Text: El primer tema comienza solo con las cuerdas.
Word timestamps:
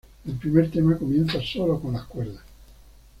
El 0.25 0.33
primer 0.33 0.71
tema 0.71 0.97
comienza 0.97 1.39
solo 1.43 1.79
con 1.79 1.93
las 1.93 2.05
cuerdas. 2.05 2.41